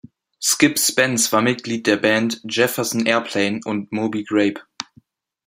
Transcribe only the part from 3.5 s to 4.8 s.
und Moby Grape.